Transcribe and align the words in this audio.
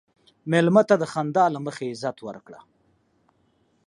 مېلمه 0.51 0.83
ته 0.89 0.95
د 0.99 1.03
خندا 1.11 1.45
له 1.53 1.59
مخې 1.65 1.85
عزت 1.91 2.17
ورکړه. 2.27 2.59